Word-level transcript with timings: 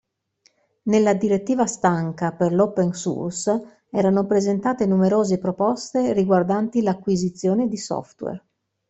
Nella 0.85 1.13
Direttiva 1.13 1.67
Stanca 1.67 2.31
per 2.31 2.53
l'open 2.53 2.91
source 2.91 3.83
erano 3.91 4.25
presentate 4.25 4.87
numerose 4.87 5.37
proposte 5.37 6.11
riguardanti 6.13 6.81
l'acquisizione 6.81 7.67
di 7.67 7.77
software. 7.77 8.43